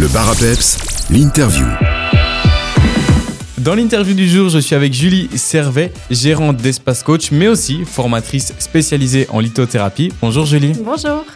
[0.00, 0.78] Le bar à peps,
[1.10, 1.66] l'interview.
[3.58, 8.54] Dans l'interview du jour, je suis avec Julie Servet, gérante d'Espace Coach, mais aussi formatrice
[8.58, 10.10] spécialisée en lithothérapie.
[10.22, 10.72] Bonjour Julie.
[10.82, 11.26] Bonjour.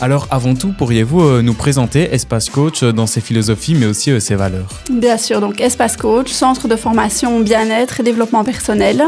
[0.00, 4.12] Alors avant tout, pourriez-vous euh, nous présenter Espace Coach euh, dans ses philosophies, mais aussi
[4.12, 4.68] euh, ses valeurs?
[4.88, 9.02] Bien sûr, donc Espace Coach, centre de formation bien-être et développement personnel.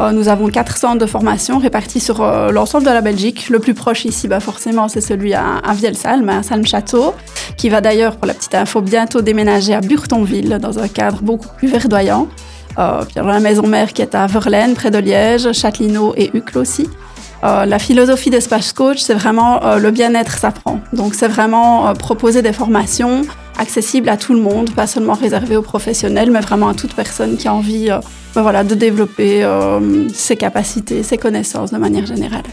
[0.00, 3.48] Euh, nous avons quatre centres de formation répartis sur euh, l'ensemble de la Belgique.
[3.48, 7.14] Le plus proche ici, bah, forcément, c'est celui à, à Vielsalm, à Salm-Château,
[7.56, 11.48] qui va d'ailleurs, pour la petite info, bientôt déménager à Burtonville dans un cadre beaucoup
[11.56, 12.28] plus verdoyant.
[12.78, 16.30] Euh, puis alors, la maison mère qui est à Verlaine, près de Liège, Châtelineau et
[16.34, 16.90] Uccle aussi.
[17.44, 20.80] Euh, la philosophie d'Espace Coach, c'est vraiment le bien-être s'apprend.
[20.92, 23.22] Donc, c'est vraiment proposer des formations
[23.58, 27.36] accessibles à tout le monde, pas seulement réservées aux professionnels, mais vraiment à toute personne
[27.36, 27.98] qui a envie euh,
[28.34, 32.44] ben voilà, de développer euh, ses capacités, ses connaissances de manière générale.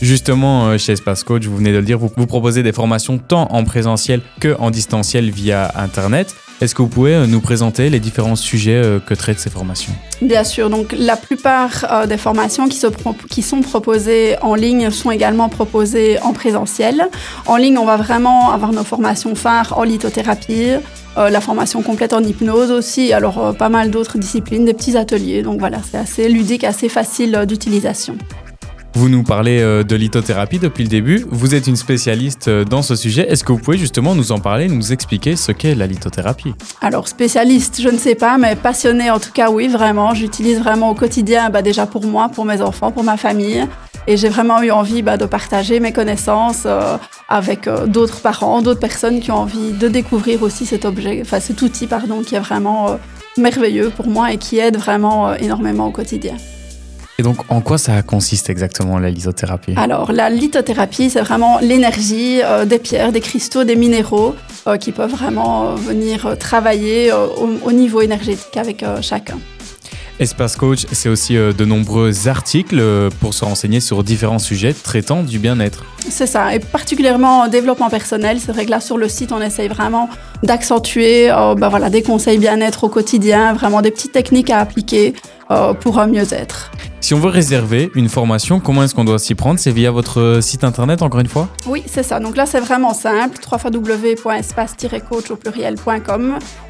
[0.00, 3.18] Justement, euh, chez Espace Coach, vous venez de le dire, vous, vous proposez des formations
[3.18, 6.34] tant en présentiel que en distanciel via Internet.
[6.60, 9.92] Est-ce que vous pouvez euh, nous présenter les différents sujets euh, que traitent ces formations?
[10.22, 15.48] Bien sûr, donc la plupart euh, des formations qui, sont proposées en ligne sont également
[15.48, 17.08] proposées en présentiel.
[17.46, 20.70] En ligne, on va vraiment avoir nos formations phares en lithothérapie,
[21.16, 25.42] la formation complète en hypnose aussi, alors pas mal d'autres disciplines, des petits ateliers.
[25.42, 28.16] Donc voilà, c'est assez ludique, assez facile d'utilisation.
[28.96, 31.26] Vous nous parlez euh, de lithothérapie depuis le début.
[31.28, 33.26] Vous êtes une spécialiste euh, dans ce sujet.
[33.28, 36.54] Est-ce que vous pouvez justement nous en parler, nous expliquer ce qu'est la lithothérapie?
[36.80, 40.14] Alors spécialiste, je ne sais pas, mais passionnée en tout cas, oui, vraiment.
[40.14, 43.66] J'utilise vraiment au quotidien, bah, déjà pour moi, pour mes enfants, pour ma famille.
[44.06, 46.96] Et j'ai vraiment eu envie bah, de partager mes connaissances euh,
[47.28, 51.62] avec d'autres parents, d'autres personnes qui ont envie de découvrir aussi cet objet, enfin cet
[51.62, 52.96] outil, pardon, qui est vraiment
[53.38, 56.36] merveilleux pour moi et qui aide vraiment énormément au quotidien.
[57.18, 59.74] Et donc, en quoi ça consiste exactement la lithothérapie?
[59.76, 64.34] Alors, la lithothérapie, c'est vraiment l'énergie euh, des pierres, des cristaux, des minéraux
[64.66, 69.00] euh, qui peuvent vraiment euh, venir euh, travailler euh, au, au niveau énergétique avec euh,
[69.00, 69.38] chacun.
[70.20, 74.72] Espace Coach, c'est aussi euh, de nombreux articles euh, pour se renseigner sur différents sujets
[74.72, 75.84] traitant du bien-être.
[76.08, 78.38] C'est ça, et particulièrement en développement personnel.
[78.40, 80.08] C'est vrai que là, sur le site, on essaye vraiment
[80.42, 85.14] d'accentuer euh, ben voilà, des conseils bien-être au quotidien, vraiment des petites techniques à appliquer
[85.50, 86.70] euh, pour un mieux-être.
[87.04, 89.60] Si on veut réserver une formation, comment est-ce qu'on doit s'y prendre?
[89.60, 91.50] C'est via votre euh, site internet, encore une fois?
[91.66, 92.18] Oui, c'est ça.
[92.18, 93.36] Donc là, c'est vraiment simple.
[93.46, 95.38] www.espace-coach au.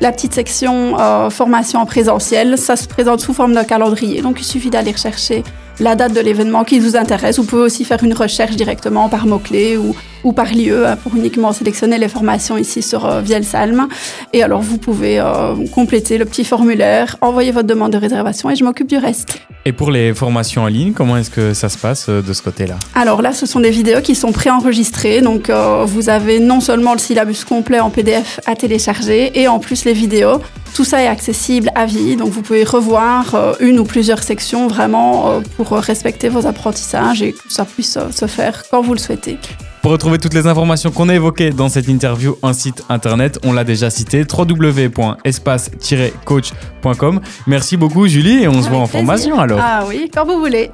[0.00, 4.22] La petite section euh, formation en présentiel, ça se présente sous forme d'un calendrier.
[4.22, 5.44] Donc il suffit d'aller rechercher
[5.78, 7.38] la date de l'événement qui vous intéresse.
[7.38, 11.14] Vous pouvez aussi faire une recherche directement par mots-clés ou, ou par lieu hein, pour
[11.14, 13.88] uniquement sélectionner les formations ici sur euh, Vielsalm.
[14.32, 18.56] Et alors, vous pouvez euh, compléter le petit formulaire, envoyer votre demande de réservation et
[18.56, 19.38] je m'occupe du reste.
[19.66, 22.42] Et pour les formations en ligne, comment est-ce que ça se passe euh, de ce
[22.42, 22.76] côté-là?
[22.94, 25.20] Alors là, ce sont des vidéos qui sont préenregistrées.
[25.20, 29.58] Donc, euh, vous avez non seulement le syllabus complet en PDF à télécharger et en
[29.58, 30.40] plus les vidéos.
[30.74, 32.16] Tout ça est accessible à vie.
[32.16, 37.38] Donc, vous pouvez revoir une ou plusieurs sections vraiment pour respecter vos apprentissages et que
[37.48, 39.38] ça puisse se faire quand vous le souhaitez.
[39.84, 43.52] Pour retrouver toutes les informations qu'on a évoquées dans cette interview, un site internet, on
[43.52, 47.20] l'a déjà cité, www.espace-coach.com.
[47.46, 49.00] Merci beaucoup Julie et on se voit en plaisir.
[49.00, 49.60] formation alors.
[49.62, 50.70] Ah oui, quand vous voulez.